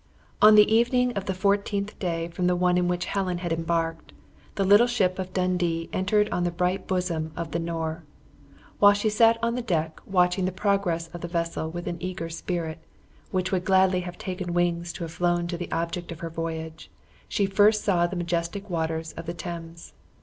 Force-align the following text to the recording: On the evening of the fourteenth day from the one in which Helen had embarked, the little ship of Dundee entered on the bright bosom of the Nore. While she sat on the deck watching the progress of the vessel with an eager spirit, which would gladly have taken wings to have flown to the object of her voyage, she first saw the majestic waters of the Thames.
On 0.41 0.55
the 0.55 0.63
evening 0.67 1.13
of 1.13 1.25
the 1.25 1.33
fourteenth 1.35 1.99
day 1.99 2.27
from 2.29 2.47
the 2.47 2.55
one 2.55 2.75
in 2.75 2.87
which 2.87 3.05
Helen 3.05 3.37
had 3.37 3.53
embarked, 3.53 4.13
the 4.55 4.63
little 4.63 4.87
ship 4.87 5.19
of 5.19 5.31
Dundee 5.31 5.91
entered 5.93 6.27
on 6.31 6.43
the 6.43 6.49
bright 6.49 6.87
bosom 6.87 7.31
of 7.37 7.51
the 7.51 7.59
Nore. 7.59 8.03
While 8.79 8.93
she 8.93 9.11
sat 9.11 9.37
on 9.43 9.53
the 9.53 9.61
deck 9.61 10.01
watching 10.07 10.45
the 10.45 10.51
progress 10.51 11.07
of 11.09 11.21
the 11.21 11.27
vessel 11.27 11.69
with 11.69 11.85
an 11.87 11.97
eager 11.99 12.29
spirit, 12.29 12.79
which 13.29 13.51
would 13.51 13.63
gladly 13.63 13.99
have 13.99 14.17
taken 14.17 14.55
wings 14.55 14.91
to 14.93 15.03
have 15.03 15.11
flown 15.11 15.45
to 15.45 15.55
the 15.55 15.71
object 15.71 16.11
of 16.11 16.21
her 16.21 16.31
voyage, 16.31 16.89
she 17.27 17.45
first 17.45 17.83
saw 17.83 18.07
the 18.07 18.15
majestic 18.15 18.71
waters 18.71 19.11
of 19.11 19.27
the 19.27 19.35
Thames. 19.35 19.93